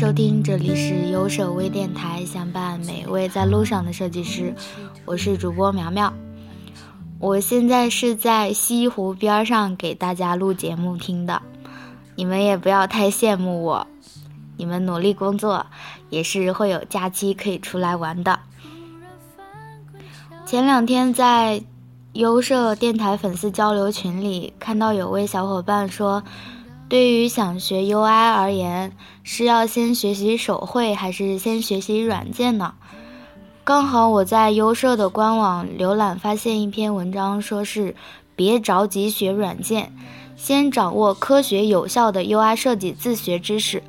[0.00, 4.54] 收听，这里是优设微电台，相伴每一位在路上的设计师。
[5.04, 6.10] 我是主播苗苗，
[7.18, 11.42] 我现在是在西湖边上给大家录节目听的，
[12.14, 13.86] 你们也不要太羡慕我，
[14.56, 15.66] 你们努力工作
[16.08, 18.40] 也是会有假期可以出来玩的。
[20.46, 21.62] 前两天在
[22.14, 26.24] 优设电台粉丝交流群里看到有位小伙伴说。
[26.90, 28.90] 对于想学 UI 而言，
[29.22, 32.74] 是要先学习手绘还是先学习软件呢？
[33.62, 37.94] 刚好我在优设的官网浏览，发现一篇文章，说是
[38.34, 39.92] 别着急学软件，
[40.36, 43.84] 先掌握科学有效的 UI 设计自学知识。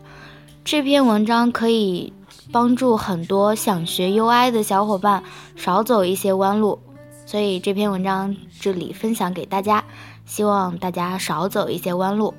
[0.63, 2.13] 这篇文章可以
[2.51, 5.23] 帮助很多想学 UI 的小伙伴
[5.55, 6.77] 少走一些弯路，
[7.25, 9.83] 所以这篇文章这里分享给大家，
[10.27, 12.31] 希望大家少走一些弯路。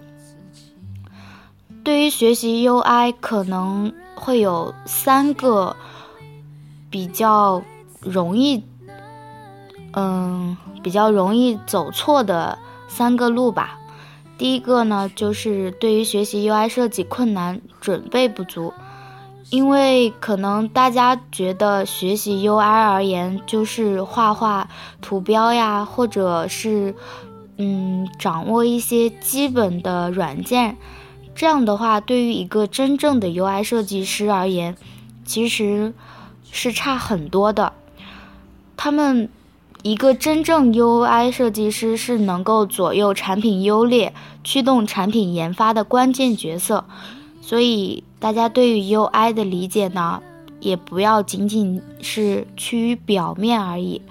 [1.85, 5.75] 对于学习 UI，可能会有三个
[6.91, 7.63] 比较
[8.01, 8.65] 容易，
[9.95, 13.79] 嗯，比较容易走错的三个路吧。
[14.39, 18.73] 第一个呢，就是对于学习 UI 设计困难，准备不足。
[19.51, 24.69] 因为可能大家觉得学习 UI 而言，就是画画
[25.01, 26.95] 图标呀，或者是
[27.59, 30.77] 嗯，掌握一些基本的软件。
[31.35, 34.77] 这样的话，对于一个真正的 UI 设计师而言，
[35.25, 35.95] 其实
[36.51, 37.73] 是差很多的。
[38.77, 39.29] 他们
[39.83, 46.85] 一个真正 UI 设计师是能够左右产品优劣、驱动产品研发的关键角色。
[47.41, 50.23] 所以，大家对于 UI 的理解呢，
[50.61, 54.03] 也不要仅仅是趋于表面而已。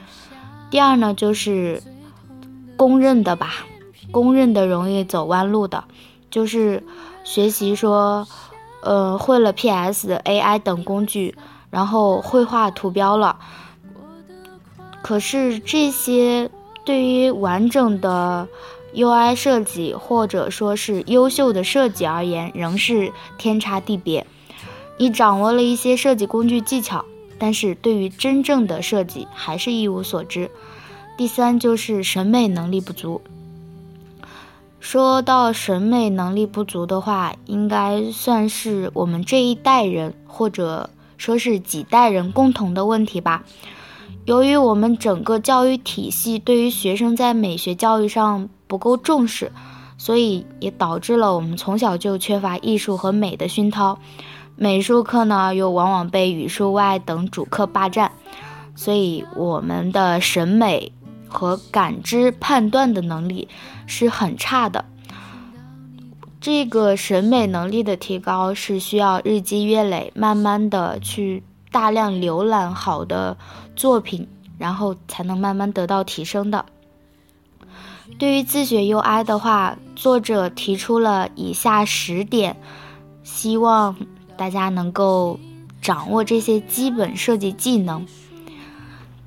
[0.69, 1.81] 第二呢，就是
[2.75, 3.53] 公认的吧，
[4.11, 5.86] 公认的容易走弯路的，
[6.31, 6.83] 就是。
[7.33, 8.27] 学习说，
[8.81, 11.33] 呃，会了 PS、AI 等工具，
[11.69, 13.39] 然后绘画图标了。
[15.02, 16.52] 可是这些
[16.83, 18.49] 对于完整的
[18.93, 24.27] UI 设计或者说是优秀的设计而言，仍是天差地别。
[24.98, 27.05] 你掌握了一些设计工具技巧，
[27.39, 30.52] 但是对于真正的设计还是一无所知。
[31.17, 33.21] 第三就是审美能力不足。
[34.81, 43.43] 说到审美能力不足的话，应该算是我们这一代人，或者说是几代人共同的问题吧。
[44.25, 49.52] 由于我们整个教育体系对于学生在美学教育上不够重视，
[49.99, 53.99] 所以也导致了我们从小就缺乏艺术和美的熏陶。
[54.55, 58.11] 美术课呢，又往往被语数外等主课霸占，
[58.75, 60.92] 所以我们的审美。
[61.31, 63.47] 和感知判断的能力
[63.87, 64.83] 是很差的。
[66.42, 73.37] 这个审美能力的提高是需要日积月累，慢慢的去大量浏览好的
[73.75, 74.27] 作品，
[74.58, 76.65] 然后才能慢慢得到提升的。
[78.19, 82.58] 对于自学 UI 的话，作者提出了以下十点，
[83.23, 83.95] 希望
[84.36, 85.39] 大家能够
[85.81, 88.05] 掌握这些基本设计技能。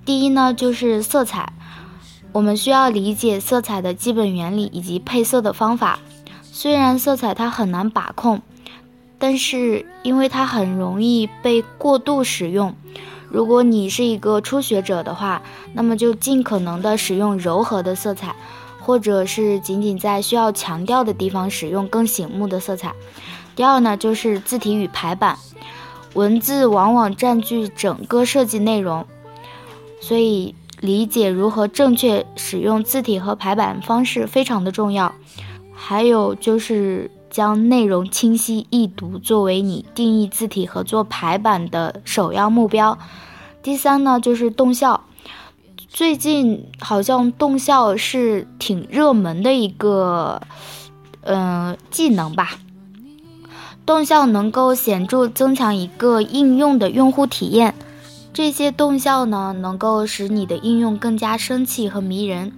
[0.04, 1.53] 第一呢，就是色彩。
[2.34, 6.00] 我们需要理解色彩的基本原理以及配色的方法。
[6.43, 8.43] 虽然色彩它很难把控，
[9.21, 12.75] 但是因为它很容易被过度使用。
[13.28, 15.43] 如果你是一个初学者的话，
[15.75, 18.34] 那么就尽可能的使用柔和的色彩，
[18.81, 22.93] 或者是仅仅在需要强调的地方使用更醒目的色彩。
[23.55, 25.39] 第二呢，就是字体与排版，
[26.15, 29.06] 文字往往占据整个设计内容，
[30.01, 30.56] 所以。
[30.84, 35.15] 理解如何正确使用字体和排版方式非常的重要，
[35.72, 42.99] 还有就是将内容清晰易读作为你定义字体和做排版的首要目标。
[43.62, 45.01] 第三呢，就是动效，
[45.89, 50.42] 最近好像动效是挺热门的一个
[51.22, 52.59] 嗯技能吧，
[53.86, 57.75] 动效能够显著增强一个应用的用户体验。
[58.34, 62.53] 这些动效呢，能够使你的应用更加生气和迷人。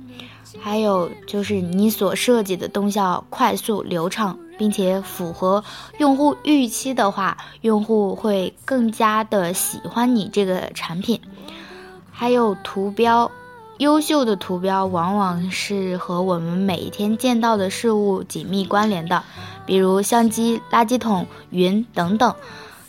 [0.58, 5.62] 还有就是你所设计的动效快速流畅，并且符合
[5.98, 11.20] 用户预期的话，用户会更加的喜欢你这个产品。
[12.10, 13.30] 还有图标，
[13.76, 19.22] 优秀的图标往往是和我们每一天见到的事物紧密关联的，
[19.66, 22.34] 比如相机、垃圾桶、云等等。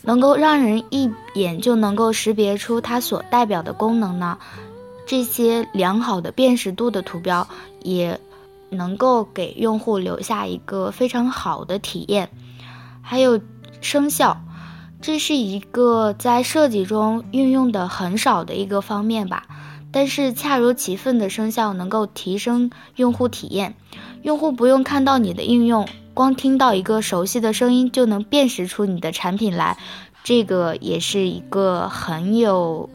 [0.08, 4.38] 能够让人一眼就能够识别出它所代表的功能呢？
[5.06, 7.46] 这些良好的辨识度的图标
[7.82, 8.18] 也
[8.70, 12.30] 能够给用户留下一个非常好的体验。
[13.02, 13.38] 还有
[13.82, 14.40] 声效，
[15.02, 19.44] 这是一个在设计中运用的很少的一个方面吧，
[19.92, 23.74] 但是恰如其分的生效能够提升用户体验。
[24.22, 25.86] 用户不用看到你的应用，
[26.18, 29.78] 光听到一个熟悉的声音就能辨识出你的产品来，
[30.24, 32.90] 这个也是一个很有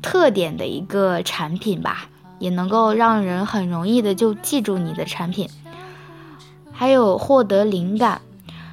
[0.00, 2.08] 特点的一个产品吧，
[2.38, 5.50] 也能够让人很容易的就记住你的产品。
[6.72, 8.22] 还有获得灵感。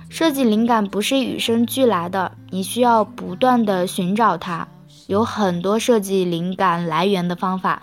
[0.08, 4.70] 设计灵感不是与生俱来的，你需要不断的寻找它。
[5.08, 7.82] 有很多设计灵感来源的方法，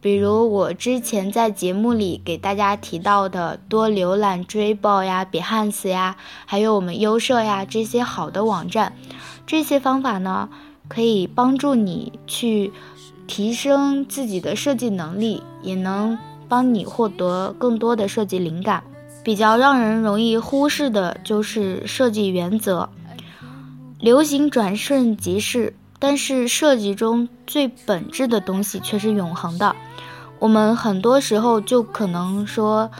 [0.00, 6.16] 比如我之前在节目里给大家提到的多浏览 Dribble 呀、Behance 呀，
[6.46, 8.92] 还有我们优设呀这些好的网站。
[9.44, 10.48] 这些方法呢，
[10.86, 12.72] 可以帮助你去
[13.26, 16.16] 提升自己的设计能力，也能
[16.48, 18.84] 帮你获得更多的设计灵感。
[19.24, 22.88] 比较让人容易忽视的就是设计原则，
[23.98, 29.74] 流行转瞬即逝，但是设计中最本质的东西却是永恒的。
[30.38, 32.90] 我们很多时候就可能说，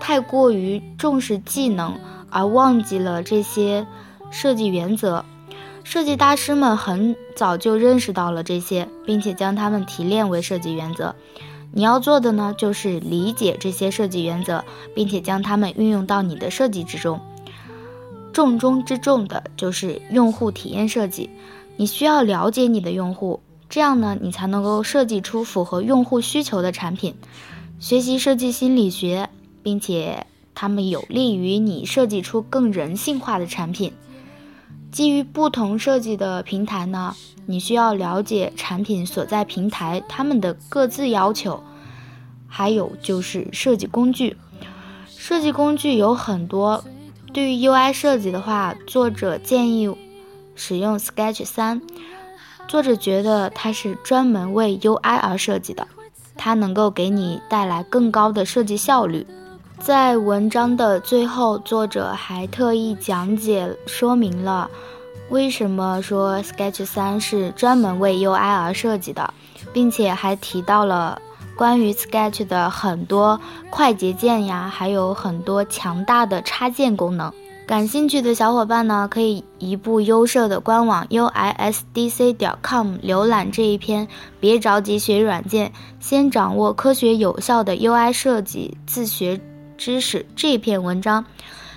[0.00, 1.98] 太过于重视技能，
[2.30, 3.86] 而忘记了这些
[4.30, 5.24] 设计原则。
[5.84, 11.14] 设计大师们很早就认识到了这些，并且将它们提炼为设计原则。
[11.72, 14.64] 你要做的呢，就是理解这些设计原则，
[14.94, 17.20] 并且将它们运用到你的设计之中。
[18.32, 21.30] 重中之重的就是用户体验设计。
[21.80, 23.40] 你需要了解你的用户，
[23.70, 27.14] 这样呢，你才能够设计出符合用户需求的产品。
[27.78, 29.30] 学习设计心理学，
[29.62, 33.94] 并且它们有利于你设计出更人性化的产品。
[34.92, 37.16] 基于不同设计的平台呢？
[37.46, 41.62] 你需要了解产品所在平台他们的各自要求，
[42.46, 44.36] 还有就是设计工具。
[45.08, 46.84] 设计工具有很多，
[47.32, 49.88] 对于 UI 设计的话，作者建议
[50.60, 51.80] 使用 Sketch 三。
[52.68, 55.88] 作者觉得它是专门为 UI 而设计的，
[56.36, 59.26] 它能够给你带来更高的设计效率。
[59.78, 64.70] 在文章的最后，作者还特意讲解说明了。
[65.30, 69.32] 为什么说 Sketch 三是专门为 UI 而设计的，
[69.72, 71.18] 并且还提到了
[71.56, 73.40] 关于 Sketch 的很多
[73.70, 77.32] 快捷键呀，还有很多强大的插件功能。
[77.70, 84.08] 感兴趣的小伙伴呢，可以移步优设的官网 uisdc 点 com 浏览这一篇。
[84.40, 85.70] 别着急学软件，
[86.00, 89.40] 先掌握科学有效的 UI 设计自学
[89.78, 90.26] 知识。
[90.34, 91.24] 这篇文章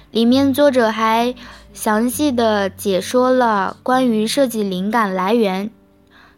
[0.10, 1.36] 里面作者还。
[1.74, 5.72] 详细的解说了关于设计灵感来源，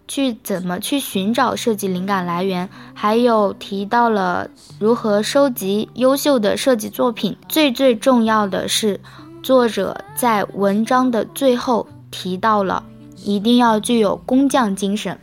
[0.07, 4.49] 去怎么去寻找设计灵感来源，还有提到了
[4.79, 7.35] 如何收集优秀的设计作品。
[7.49, 9.01] 最最重要的是，
[9.45, 12.83] 作者在文章的最后提到了
[13.24, 15.19] 一定要具有工匠精神。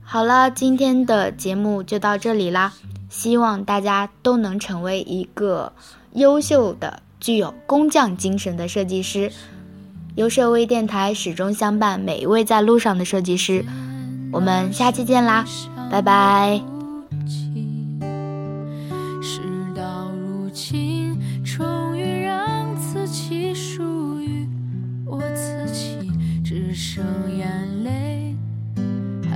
[0.00, 2.72] 好了，今天的节目就到这里啦，
[3.08, 5.72] 希望大家都能成为一个
[6.12, 7.02] 优秀的。
[7.18, 9.32] 具有工匠精神的设计师，
[10.14, 13.64] 优设微电台始终相伴每一位在路上的设计师。
[14.30, 15.44] 我们下期见啦，
[15.90, 16.75] 拜拜。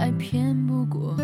[0.00, 1.14] 爱骗不过。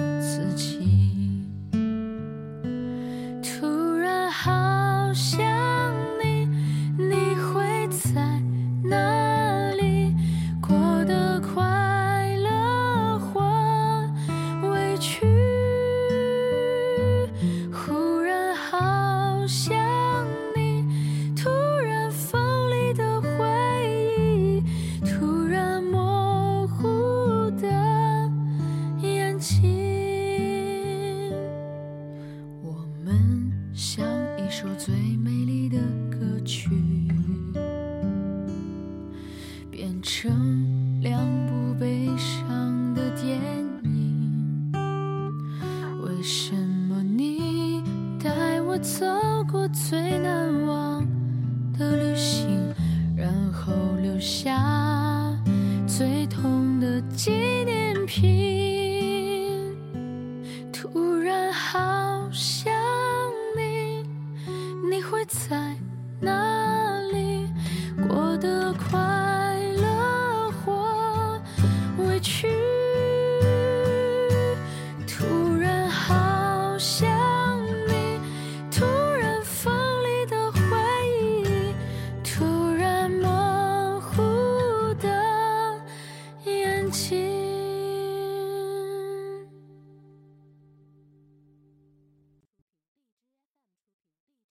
[56.46, 57.32] 送的纪
[57.64, 58.85] 念品。